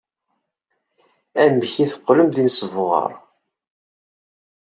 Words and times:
Amek 1.43 1.73
ay 1.77 1.89
teqqlem 1.91 2.29
d 2.35 2.37
inesbuɣar? 2.41 3.11